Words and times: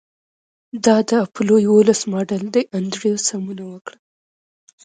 دا 0.85 0.95
د 1.09 1.11
اپولو 1.25 1.55
یوولس 1.67 2.01
ماډل 2.11 2.43
دی 2.53 2.63
انډریو 2.77 3.15
سمونه 3.29 3.63
وکړه 3.73 3.97